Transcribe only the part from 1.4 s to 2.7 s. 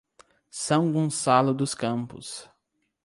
dos Campos